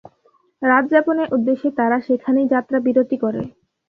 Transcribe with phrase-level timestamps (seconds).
[0.61, 3.41] রাত যাপনের উদ্দেশে তারা সেখানেই যাত্রা বিরতি করে।